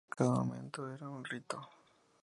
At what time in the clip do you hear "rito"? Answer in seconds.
1.23-1.57